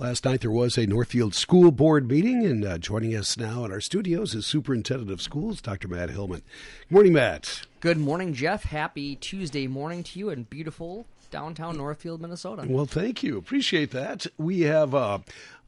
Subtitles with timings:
[0.00, 3.72] Last night there was a Northfield School Board meeting, and uh, joining us now in
[3.72, 5.88] our studios is Superintendent of Schools, Dr.
[5.88, 6.42] Matt Hillmann.
[6.88, 7.62] Good morning, Matt.
[7.80, 8.62] Good morning, Jeff.
[8.62, 12.64] Happy Tuesday morning to you in beautiful downtown Northfield, Minnesota.
[12.68, 13.38] Well, thank you.
[13.38, 14.28] Appreciate that.
[14.38, 15.18] We have uh,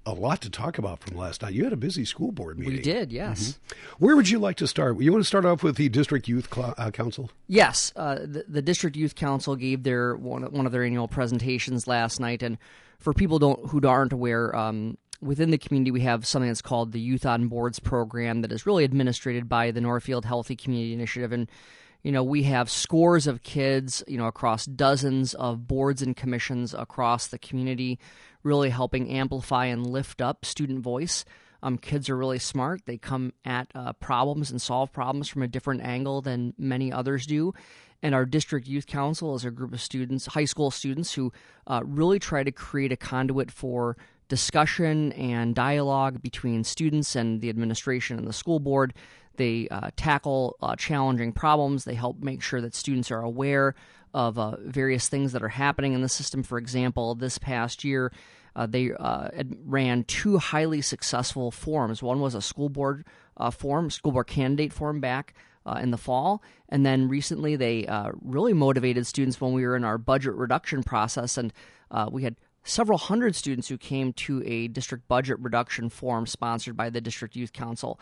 [0.06, 1.53] a lot to talk about from last night.
[1.53, 2.77] You had a busy school board meeting.
[2.77, 3.59] We did, yes.
[3.67, 4.05] Mm-hmm.
[4.05, 5.01] Where would you like to start?
[5.01, 7.33] You want to start off with the District Youth Cl- uh, Council?
[7.49, 7.93] Yes.
[7.97, 12.21] Uh, the, the, District Youth Council gave their one, one of their annual presentations last
[12.21, 12.45] night.
[12.45, 12.59] And
[13.01, 16.93] for people don't, who aren't aware, um, within the community, we have something that's called
[16.93, 21.33] the Youth on Boards program that is really administered by the Northfield Healthy Community Initiative.
[21.33, 21.48] And
[22.02, 26.73] you know, we have scores of kids, you know, across dozens of boards and commissions
[26.73, 27.98] across the community,
[28.43, 31.24] really helping amplify and lift up student voice.
[31.62, 32.87] Um, kids are really smart.
[32.87, 37.27] They come at uh, problems and solve problems from a different angle than many others
[37.27, 37.52] do.
[38.02, 41.32] And our district youth council is a group of students, high school students, who
[41.66, 43.96] uh, really try to create a conduit for
[44.28, 48.95] discussion and dialogue between students and the administration and the school board
[49.40, 51.84] they uh, tackle uh, challenging problems.
[51.84, 53.74] They help make sure that students are aware
[54.12, 56.42] of uh, various things that are happening in the system.
[56.42, 58.12] For example, this past year,
[58.54, 59.30] uh, they uh,
[59.64, 62.02] ran two highly successful forums.
[62.02, 63.07] One was a school board
[63.38, 65.32] uh, forum, school board candidate forum back
[65.66, 69.77] Uh, in the fall, and then recently they uh, really motivated students when we were
[69.77, 71.53] in our budget reduction process, and
[71.91, 72.34] uh, we had
[72.65, 77.37] several hundred students who came to a district budget reduction forum sponsored by the district
[77.37, 78.00] youth council.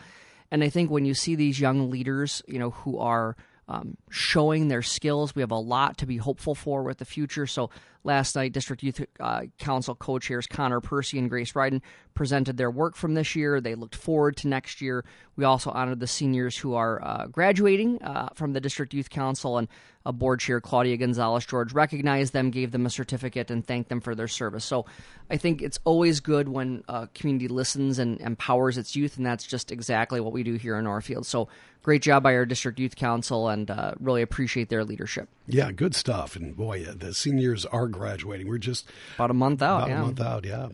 [0.51, 3.35] And I think when you see these young leaders, you know, who are
[3.69, 7.45] um, showing their skills, we have a lot to be hopeful for with the future.
[7.45, 7.69] So
[8.03, 11.81] last night, District Youth uh, Council co-chairs Connor Percy and Grace Ryden
[12.15, 13.61] presented their work from this year.
[13.61, 15.05] They looked forward to next year.
[15.35, 19.59] We also honored the seniors who are uh, graduating uh, from the District Youth Council,
[19.59, 19.67] and
[20.09, 24.01] a board chair, Claudia Gonzalez George, recognized them, gave them a certificate, and thanked them
[24.01, 24.65] for their service.
[24.65, 24.87] So
[25.29, 29.45] I think it's always good when a community listens and empowers its youth, and that's
[29.45, 31.27] just exactly what we do here in Northfield.
[31.27, 31.47] So
[31.83, 35.29] great job by our District Youth Council, and uh, really appreciate their leadership.
[35.45, 36.35] Yeah, good stuff.
[36.35, 38.47] And boy, the seniors are graduating.
[38.47, 39.83] We're just about a month out.
[39.83, 39.99] About yeah.
[39.99, 40.69] a month out, yeah.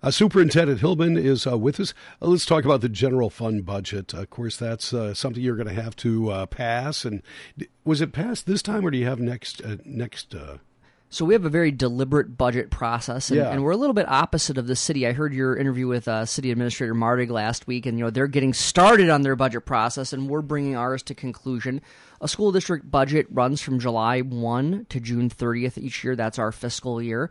[0.00, 1.92] Uh, Superintendent Hillmann is uh, with us.
[2.22, 4.14] Uh, let's talk about the general fund budget.
[4.14, 7.04] of course, that's uh, something you're going to have to uh, pass.
[7.04, 7.22] And
[7.84, 10.34] was it passed this time, or do you have next uh, next?
[11.10, 13.50] So we have a very deliberate budget process, and, yeah.
[13.50, 15.06] and, we're a little bit opposite of the city.
[15.06, 18.52] I heard your interview with City Administrator Martig last week, and you know they're getting
[18.52, 21.80] started on their budget process, and we're bringing ours to conclusion.
[22.20, 26.14] A school district budget runs from July 1 to June 30th each year.
[26.14, 27.30] That's our fiscal year.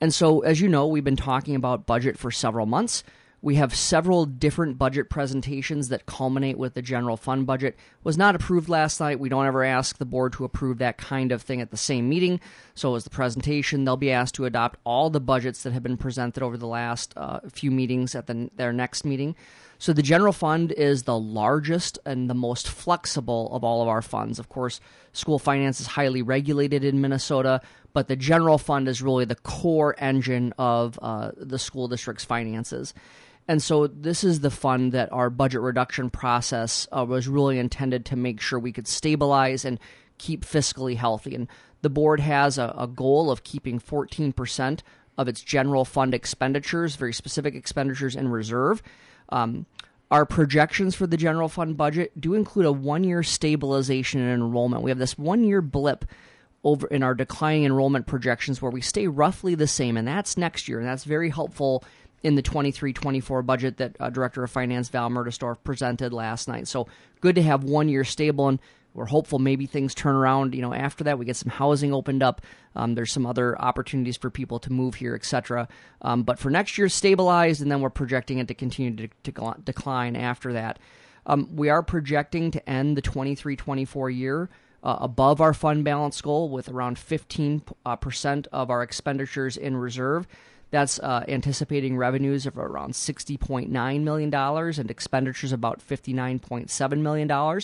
[0.00, 3.02] And so, as you know, we've been talking about budget for several months.
[3.42, 7.76] We have several different budget presentations that culminate with the general fund budget.
[8.02, 9.20] Was not approved last night.
[9.20, 12.08] We don't ever ask the board to approve that kind of thing at the same
[12.08, 12.40] meeting.
[12.74, 15.96] So, as the presentation, they'll be asked to adopt all the budgets that have been
[15.96, 19.36] presented over the last uh, few meetings at the, their next meeting.
[19.78, 24.02] So the general fund is the largest and the most flexible of all of our
[24.02, 24.38] funds.
[24.38, 24.80] Of course,
[25.12, 27.60] school finance is highly regulated in Minnesota,
[27.92, 32.94] but the general fund is really the core engine of uh, the school district's finances.
[33.48, 38.06] And so this is the fund that our budget reduction process uh, was really intended
[38.06, 39.78] to make sure we could stabilize and
[40.18, 41.34] keep fiscally healthy.
[41.34, 41.48] And
[41.82, 44.80] the board has a, a goal of keeping 14%
[45.16, 48.82] of its general fund expenditures, very specific expenditures, in reserve.
[49.28, 49.66] Um,
[50.10, 54.82] our projections for the general fund budget do include a one year stabilization in enrollment.
[54.82, 56.04] We have this one year blip
[56.62, 60.68] over in our declining enrollment projections where we stay roughly the same, and that's next
[60.68, 61.84] year, and that's very helpful
[62.22, 66.66] in the 23-24 budget that uh, Director of Finance Val Mertesdorf presented last night.
[66.66, 66.88] So
[67.20, 68.58] good to have one year stable, and
[68.96, 70.54] we're hopeful maybe things turn around.
[70.54, 72.40] You know, after that we get some housing opened up.
[72.74, 75.68] Um, there's some other opportunities for people to move here, etc.
[76.02, 79.54] Um, but for next year, stabilized, and then we're projecting it to continue to, to
[79.62, 80.78] decline after that.
[81.26, 84.48] Um, we are projecting to end the 23-24 year.
[84.82, 87.66] Uh, above our fund balance goal with around 15%
[88.46, 90.28] uh, of our expenditures in reserve.
[90.70, 97.60] That's uh, anticipating revenues of around $60.9 million and expenditures about $59.7 million.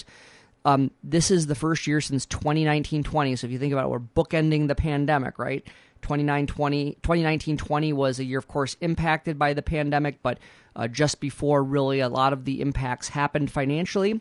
[0.64, 3.36] Um, this is the first year since 2019 20.
[3.36, 5.66] So if you think about it, we're bookending the pandemic, right?
[6.02, 10.38] 2019 20 was a year, of course, impacted by the pandemic, but
[10.74, 14.20] uh, just before really a lot of the impacts happened financially.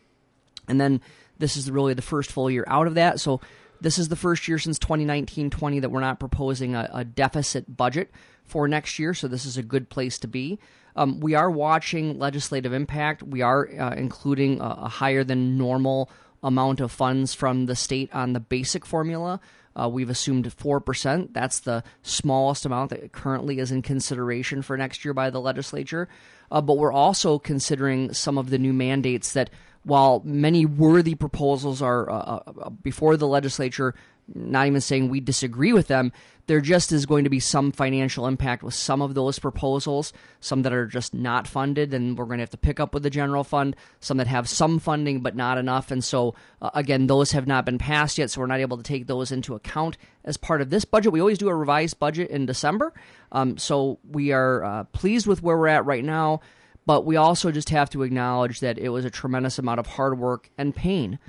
[0.67, 1.01] And then
[1.39, 3.19] this is really the first full year out of that.
[3.19, 3.41] So
[3.81, 7.75] this is the first year since 2019 20 that we're not proposing a, a, deficit
[7.75, 8.11] budget
[8.43, 9.13] for next year.
[9.15, 10.59] So this is a good place to be.
[10.95, 13.23] Um, we are watching legislative impact.
[13.23, 16.09] We are uh, including a, a higher than normal
[16.43, 19.39] amount of funds from the state on the basic formula.
[19.75, 21.33] Uh, we've assumed 4%.
[21.33, 26.09] That's the smallest amount that currently is in consideration for next year by the legislature.
[26.51, 29.49] Uh, but we're also considering some of the new mandates that,
[29.83, 33.95] while many worthy proposals are uh, uh before the legislature,
[34.35, 36.11] not even saying we disagree with them,
[36.47, 40.63] there just is going to be some financial impact with some of those proposals, some
[40.63, 43.09] that are just not funded, and we're going to have to pick up with the
[43.09, 45.91] general fund, some that have some funding but not enough.
[45.91, 48.83] And so, uh, again, those have not been passed yet, so we're not able to
[48.83, 51.13] take those into account as part of this budget.
[51.13, 52.93] We always do a revised budget in December,
[53.31, 56.41] um, so we are uh, pleased with where we're at right now,
[56.85, 60.19] but we also just have to acknowledge that it was a tremendous amount of hard
[60.19, 61.19] work and pain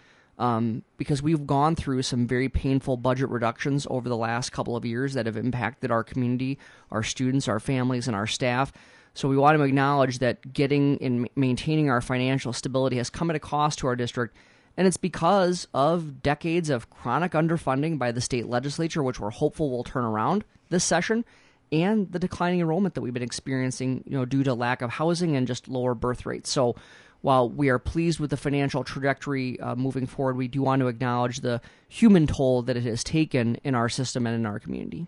[0.43, 4.85] um, because we've gone through some very painful budget reductions over the last couple of
[4.85, 6.59] years that have impacted our community,
[6.91, 8.73] our students, our families, and our staff.
[9.15, 13.37] So we want to acknowledge that getting and maintaining our financial stability has come at
[13.37, 14.35] a cost to our district,
[14.77, 19.71] and it's because of decades of chronic underfunding by the state legislature, which we're hopeful
[19.71, 21.25] will turn around this session,
[21.71, 25.37] and the declining enrollment that we've been experiencing, you know, due to lack of housing
[25.37, 26.51] and just lower birth rates.
[26.51, 26.75] So
[27.23, 30.89] while we are pleased with the financial trajectory uh, moving forward, we do want to
[30.89, 35.07] acknowledge the human toll that it has taken in our system and in our community.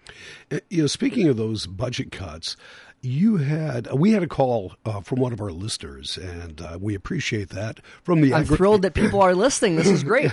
[0.51, 2.57] Uh, you know, speaking of those budget cuts,
[3.05, 6.95] you had we had a call uh, from one of our listeners, and uh, we
[6.95, 7.81] appreciate that.
[8.03, 9.77] From the I'm agri- thrilled that people are listening.
[9.77, 10.33] This is great.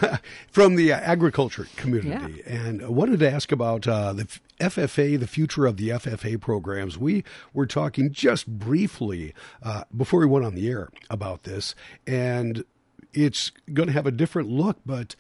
[0.50, 2.54] from the agriculture community, yeah.
[2.54, 4.28] and wanted to ask about uh, the
[4.60, 6.98] FFA, the future of the FFA programs.
[6.98, 7.24] We
[7.54, 11.76] were talking just briefly uh, before we went on the air about this,
[12.08, 12.64] and
[13.14, 15.16] it's going to have a different look, but.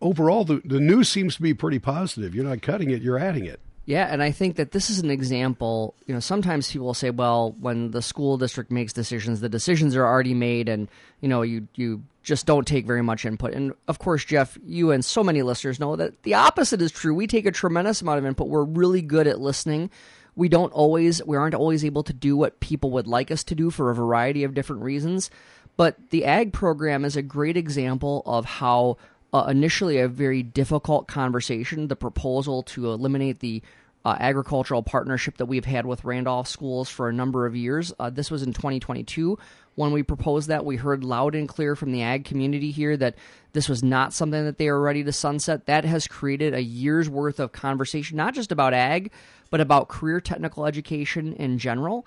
[0.00, 2.34] Overall, the, the news seems to be pretty positive.
[2.34, 3.58] You're not cutting it, you're adding it.
[3.86, 5.94] Yeah, and I think that this is an example.
[6.06, 9.94] You know, sometimes people will say, "Well, when the school district makes decisions, the decisions
[9.94, 10.88] are already made, and
[11.20, 14.90] you know, you you just don't take very much input." And of course, Jeff, you
[14.90, 17.14] and so many listeners know that the opposite is true.
[17.14, 18.48] We take a tremendous amount of input.
[18.48, 19.90] We're really good at listening.
[20.34, 23.54] We don't always, we aren't always able to do what people would like us to
[23.54, 25.30] do for a variety of different reasons.
[25.76, 28.96] But the ag program is a great example of how
[29.34, 31.88] uh, initially a very difficult conversation.
[31.88, 33.62] The proposal to eliminate the
[34.04, 37.92] uh, agricultural partnership that we've had with Randolph schools for a number of years.
[37.98, 39.36] Uh, this was in 2022
[39.74, 40.64] when we proposed that.
[40.64, 43.16] We heard loud and clear from the ag community here that
[43.54, 45.66] this was not something that they are ready to sunset.
[45.66, 49.10] That has created a year's worth of conversation, not just about ag,
[49.50, 52.06] but about career technical education in general.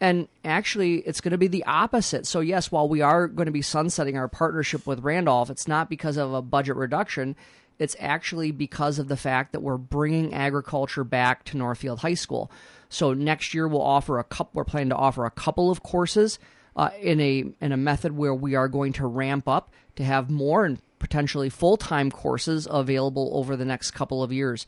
[0.00, 2.26] And actually, it's going to be the opposite.
[2.26, 5.88] So, yes, while we are going to be sunsetting our partnership with Randolph, it's not
[5.88, 7.36] because of a budget reduction.
[7.78, 12.50] It's actually because of the fact that we're bringing agriculture back to Northfield High School.
[12.88, 14.50] So next year we'll offer a couple.
[14.54, 16.38] We're planning to offer a couple of courses
[16.76, 20.30] uh, in a in a method where we are going to ramp up to have
[20.30, 24.66] more and potentially full time courses available over the next couple of years.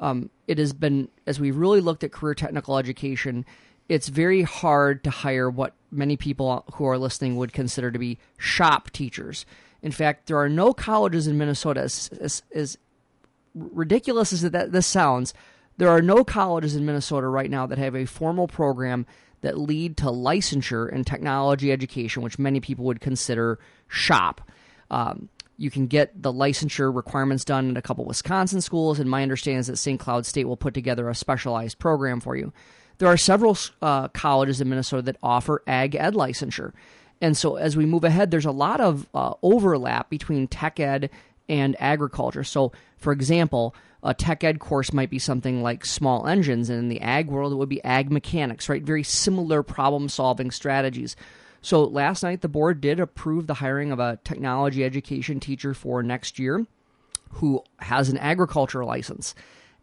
[0.00, 3.46] Um, it has been as we've really looked at career technical education
[3.88, 8.18] it's very hard to hire what many people who are listening would consider to be
[8.36, 9.46] shop teachers.
[9.82, 12.78] In fact, there are no colleges in Minnesota, as, as, as
[13.54, 15.32] ridiculous as that this sounds,
[15.78, 19.06] there are no colleges in Minnesota right now that have a formal program
[19.40, 24.40] that lead to licensure in technology education, which many people would consider shop.
[24.90, 29.22] Um, you can get the licensure requirements done in a couple Wisconsin schools, and my
[29.22, 29.98] understanding is that St.
[29.98, 32.52] Cloud State will put together a specialized program for you.
[32.98, 36.72] There are several uh, colleges in Minnesota that offer ag ed licensure.
[37.20, 41.10] And so as we move ahead, there's a lot of uh, overlap between tech ed
[41.48, 42.44] and agriculture.
[42.44, 46.88] So, for example, a tech ed course might be something like small engines, and in
[46.88, 48.82] the ag world, it would be ag mechanics, right?
[48.82, 51.16] Very similar problem solving strategies.
[51.60, 56.02] So, last night, the board did approve the hiring of a technology education teacher for
[56.02, 56.66] next year
[57.32, 59.34] who has an agriculture license.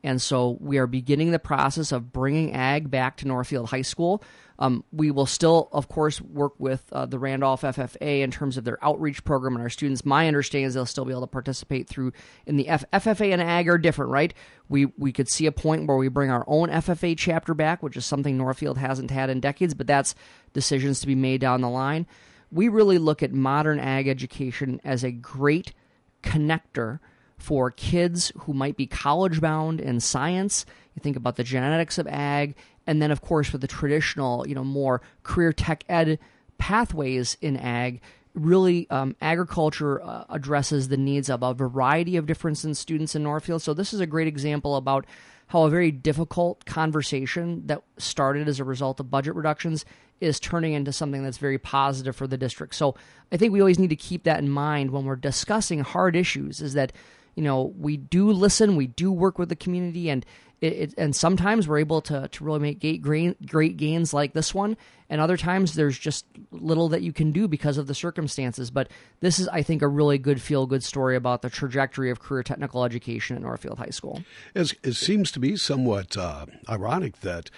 [0.06, 4.24] And so we are beginning the process of bringing ag back to Northfield High School.
[4.60, 8.66] Um, we will still, of course, work with uh, the Randolph FFA in terms of
[8.66, 10.06] their outreach program and our students.
[10.06, 12.14] My understanding is they'll still be able to participate through
[12.46, 14.32] in the F- FFA and ag are different, right?
[14.70, 17.98] We we could see a point where we bring our own FFA chapter back, which
[17.98, 20.14] is something Northfield hasn't had in decades, but that's
[20.54, 22.06] decisions to be made down the line.
[22.52, 25.74] We really look at modern ag education as a great
[26.22, 27.00] connector
[27.38, 30.66] for kids who might be college bound in science.
[30.96, 32.56] You think about the genetics of ag,
[32.88, 36.20] and then, of course, with the traditional, you know, more career tech ed
[36.58, 38.02] pathways in ag.
[38.34, 43.62] Really, um, agriculture uh, addresses the needs of a variety of different students in Northfield.
[43.62, 45.06] So, this is a great example about
[45.48, 49.86] how a very difficult conversation that started as a result of budget reductions
[50.20, 52.74] is turning into something that's very positive for the district.
[52.74, 52.96] So
[53.32, 56.62] I think we always need to keep that in mind when we're discussing hard issues
[56.62, 56.94] is that
[57.36, 60.26] you know, we do listen, we do work with the community, and
[60.62, 64.54] it, it, and sometimes we're able to, to really make great, great gains like this
[64.54, 64.78] one.
[65.10, 68.72] And other times there's just little that you can do because of the circumstances.
[68.72, 68.90] But
[69.20, 72.44] this is i think a really good feel good story about the trajectory of career
[72.44, 74.24] technical education at northfield high school.
[74.56, 77.52] It, it seems to be somewhat uh, ironic that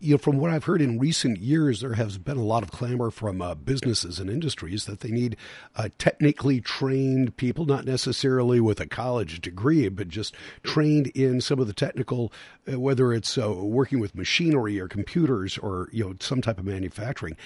[0.00, 2.70] you know, from what I've heard in recent years, there has been a lot of
[2.70, 5.36] clamor from uh, businesses and industries that they need
[5.74, 11.58] uh, technically trained people, not necessarily with a college degree, but just trained in some
[11.58, 12.32] of the technical,
[12.70, 16.66] uh, whether it's uh, working with machinery or computers or you know some type of
[16.66, 17.36] manufacturing.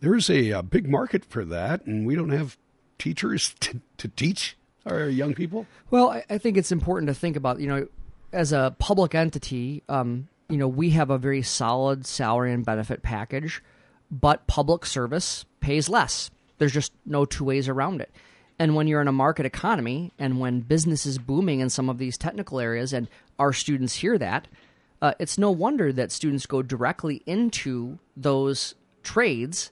[0.00, 2.56] There's a, a big market for that, and we don't have
[2.98, 5.66] teachers to, to teach our young people.
[5.90, 7.86] Well, I, I think it's important to think about, you know,
[8.32, 9.82] as a public entity.
[9.88, 13.62] Um, you know, we have a very solid salary and benefit package,
[14.10, 16.30] but public service pays less.
[16.58, 18.10] There's just no two ways around it.
[18.58, 21.98] And when you're in a market economy and when business is booming in some of
[21.98, 24.48] these technical areas and our students hear that,
[25.00, 28.74] uh, it's no wonder that students go directly into those
[29.04, 29.70] trades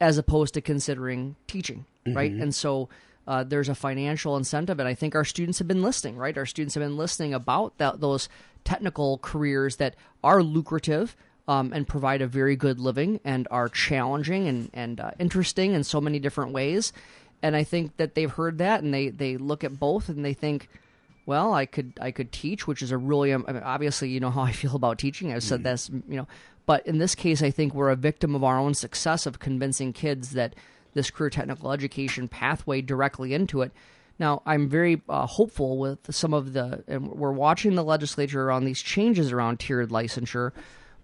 [0.00, 2.16] as opposed to considering teaching, mm-hmm.
[2.16, 2.30] right?
[2.30, 2.88] And so
[3.28, 6.36] uh, there's a financial incentive, and I think our students have been listening, right?
[6.36, 8.26] Our students have been listening about that, those
[8.64, 11.14] technical careers that are lucrative
[11.46, 15.84] um, and provide a very good living and are challenging and, and uh, interesting in
[15.84, 16.90] so many different ways.
[17.42, 20.32] And I think that they've heard that and they, they look at both and they
[20.32, 20.70] think,
[21.26, 24.20] well, I could I could teach, which is a really um, I mean, obviously you
[24.20, 25.34] know how I feel about teaching.
[25.34, 25.64] I've said mm.
[25.64, 26.26] this, you know,
[26.64, 29.92] but in this case, I think we're a victim of our own success of convincing
[29.92, 30.54] kids that
[30.94, 33.72] this career technical education pathway directly into it
[34.18, 38.64] now, I'm very uh, hopeful with some of the, and we're watching the legislature on
[38.64, 40.52] these changes around tiered licensure.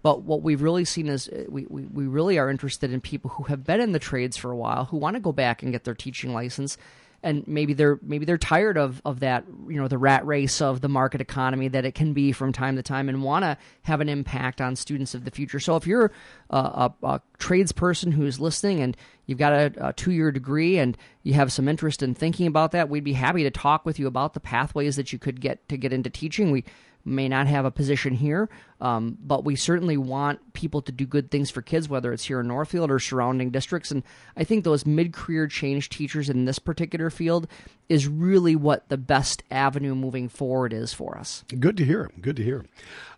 [0.01, 3.31] But what we've really seen is uh, we, we, we really are interested in people
[3.31, 5.71] who have been in the trades for a while, who want to go back and
[5.71, 6.77] get their teaching license,
[7.23, 10.81] and maybe they're maybe they're tired of of that you know the rat race of
[10.81, 14.01] the market economy that it can be from time to time and want to have
[14.01, 15.59] an impact on students of the future.
[15.59, 16.11] So if you're
[16.49, 21.33] a, a, a tradesperson who's listening and you've got a, a two-year degree and you
[21.33, 24.33] have some interest in thinking about that we'd be happy to talk with you about
[24.33, 26.51] the pathways that you could get to get into teaching.
[26.51, 26.63] We
[27.05, 28.49] may not have a position here,
[28.81, 32.39] um, but we certainly want people to do good things for kids, whether it's here
[32.39, 33.91] in Northfield or surrounding districts.
[33.91, 34.03] And
[34.35, 37.47] I think those mid career change teachers in this particular field
[37.87, 41.43] is really what the best avenue moving forward is for us.
[41.59, 42.09] Good to hear.
[42.19, 42.65] Good to hear.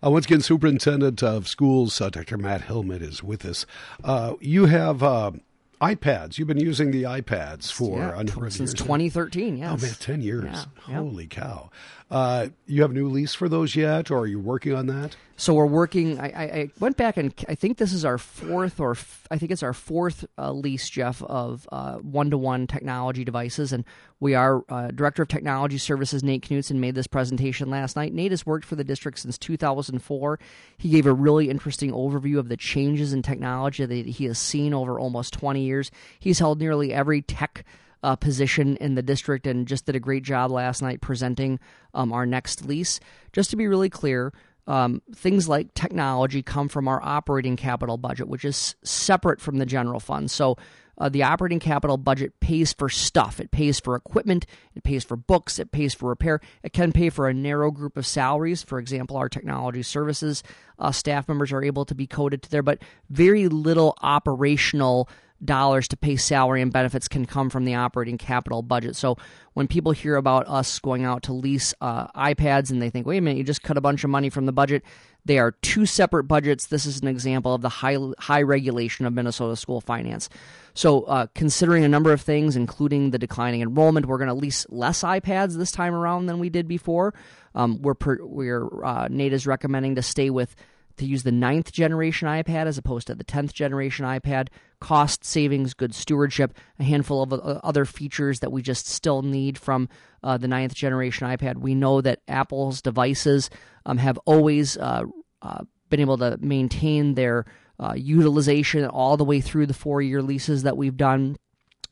[0.04, 2.38] Uh, once again, Superintendent of Schools, uh, Dr.
[2.38, 3.66] Matt Hillmann, is with us.
[4.04, 5.32] Uh, you have uh,
[5.82, 6.38] iPads.
[6.38, 8.74] You've been using the iPads for yeah, a number of since years.
[8.74, 9.58] 2013.
[9.58, 9.70] Yes.
[9.72, 10.68] Oh man, ten years.
[10.88, 11.70] Yeah, Holy cow!
[12.10, 15.18] Uh, you have a new lease for those yet, or are you working on that?
[15.36, 16.20] So we're working.
[16.20, 19.52] I, I went back and I think this is our fourth, or f- I think
[19.52, 21.68] it's our fourth uh, lease, Jeff, of
[22.02, 23.74] one to one technology devices.
[23.74, 23.84] And
[24.20, 26.24] we are uh, director of technology services.
[26.24, 28.14] Nate Knutson made this presentation last night.
[28.14, 30.40] Nate has worked for the district since 2004.
[30.78, 34.74] He gave a really interesting overview of the changes in technology that he has seen
[34.74, 35.92] over almost 20 years.
[36.20, 37.64] He's held nearly every tech.
[38.04, 41.60] Uh, position in the district and just did a great job last night presenting
[41.96, 43.00] um, our next lease.
[43.34, 44.32] Just to be really clear,
[44.68, 49.66] um, things like technology come from our operating capital budget, which is separate from the
[49.66, 50.30] general fund.
[50.30, 50.58] So
[50.98, 53.40] uh, the operating capital budget pays for stuff.
[53.40, 56.42] It pays for equipment, it pays for books, it pays for repair.
[56.64, 58.64] It can pay for a narrow group of salaries.
[58.64, 60.44] For example, our technology services
[60.80, 65.08] uh, staff members are able to be coded to there, but very little operational
[65.44, 68.96] dollars to pay salary and benefits can come from the operating capital budget.
[68.96, 69.18] So
[69.54, 73.18] when people hear about us going out to lease uh, iPads and they think, wait
[73.18, 74.84] a minute, you just cut a bunch of money from the budget,
[75.26, 76.68] they are two separate budgets.
[76.68, 80.30] This is an example of the high high regulation of Minnesota school finance.
[80.74, 84.66] So, uh, considering a number of things, including the declining enrollment, we're going to lease
[84.70, 87.14] less iPads this time around than we did before.
[87.56, 90.56] Um, we're per, we're uh, Nate is recommending to stay with
[90.98, 94.50] to use the ninth generation iPad as opposed to the 10th generation iPad.
[94.80, 99.58] Cost savings, good stewardship, a handful of uh, other features that we just still need
[99.58, 99.90] from
[100.24, 101.58] uh, the ninth generation iPad.
[101.58, 103.50] We know that Apple's devices
[103.86, 105.04] um, have always uh,
[105.42, 107.46] uh, been able to maintain their
[107.80, 111.38] uh, utilization all the way through the four year leases that we've done.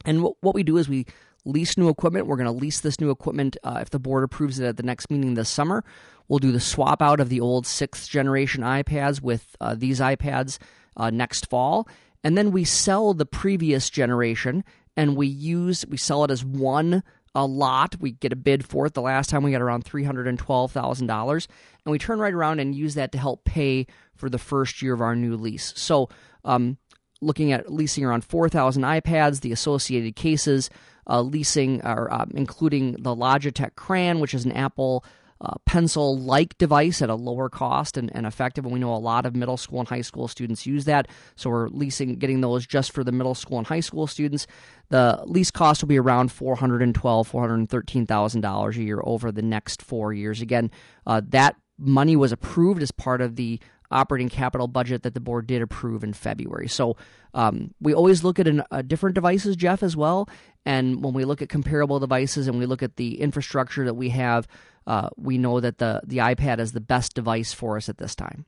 [0.03, 1.05] And what we do is we
[1.45, 2.27] lease new equipment.
[2.27, 4.83] We're going to lease this new equipment uh, if the board approves it at the
[4.83, 5.83] next meeting this summer.
[6.27, 10.57] We'll do the swap out of the old sixth generation iPads with uh, these iPads
[10.97, 11.87] uh, next fall.
[12.23, 14.63] And then we sell the previous generation
[14.97, 17.03] and we use, we sell it as one
[17.35, 17.97] a lot.
[17.99, 18.93] We get a bid for it.
[18.93, 21.47] The last time we got around $312,000.
[21.85, 23.85] And we turn right around and use that to help pay
[24.15, 25.73] for the first year of our new lease.
[25.75, 26.09] So,
[26.45, 26.77] um,
[27.21, 30.69] looking at leasing around 4,000 iPads, the associated cases,
[31.07, 35.03] uh, leasing or uh, including the Logitech Crayon, which is an Apple
[35.41, 38.63] uh, pencil like device at a lower cost and, and effective.
[38.63, 41.07] And we know a lot of middle school and high school students use that.
[41.35, 44.47] So we're leasing, getting those just for the middle school and high school students.
[44.89, 50.41] The lease cost will be around $412,000, $413,000 a year over the next four years.
[50.41, 50.71] Again,
[51.05, 53.59] uh, that money was approved as part of the
[53.91, 56.67] operating capital budget that the board did approve in February.
[56.67, 56.97] So
[57.33, 60.29] um, we always look at an, uh, different devices, Jeff, as well.
[60.65, 64.09] And when we look at comparable devices and we look at the infrastructure that we
[64.09, 64.47] have,
[64.87, 68.15] uh, we know that the the iPad is the best device for us at this
[68.15, 68.45] time.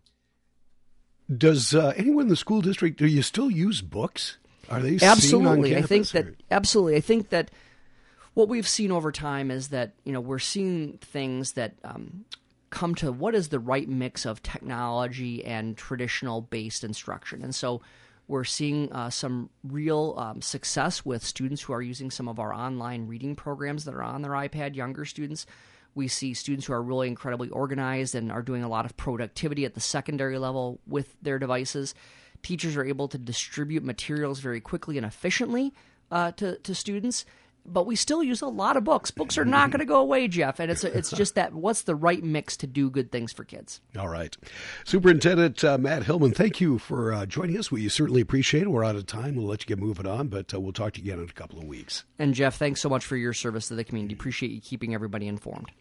[1.36, 4.38] Does uh, anyone in the school district do you still use books?
[4.70, 5.76] Are they absolutely?
[5.76, 6.22] I think or?
[6.22, 6.96] that absolutely.
[6.96, 7.52] I think that
[8.34, 12.26] what we've seen over time is that you know we're seeing things that um,
[12.70, 17.82] come to what is the right mix of technology and traditional based instruction, and so
[18.28, 22.54] we're seeing uh, some real um, success with students who are using some of our
[22.54, 24.76] online reading programs that are on their iPad.
[24.76, 25.46] Younger students
[25.98, 29.66] we see students who are really incredibly organized and are doing a lot of productivity
[29.66, 31.96] at the secondary level with their devices.
[32.44, 35.74] Teachers are able to distribute materials very quickly and efficiently
[36.12, 37.26] uh, to, to students
[37.68, 39.12] but we still use a lot of books.
[39.12, 41.96] Books are not going to go away, Jeff, and it's it's just that what's the
[41.96, 43.82] right mix to do good things for kids.
[43.98, 44.36] All right,
[44.86, 47.72] Superintendent uh, Matt Hillmann, thank you for uh, joining us.
[47.72, 48.70] We certainly appreciate it.
[48.70, 49.36] We're out of time.
[49.36, 51.34] We'll let you get moving on, but uh, we'll talk to you again in a
[51.34, 52.04] couple of weeks.
[52.20, 54.14] And Jeff, thanks so much for your service to the community.
[54.14, 55.72] Appreciate you keeping everybody informed.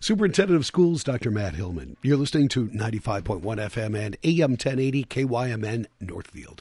[0.00, 1.30] Superintendent of Schools, Dr.
[1.30, 1.96] Matt Hillmann.
[2.02, 6.52] You're listening to 95.1 FM and AM 1080 KYMN Northfield.